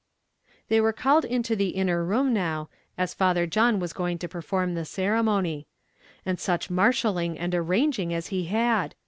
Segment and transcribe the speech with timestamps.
[0.67, 4.73] They were called into the inner room now, as Father John was going to perform
[4.73, 5.67] the ceremony;
[6.25, 8.95] and such marshalling and arranging as he had!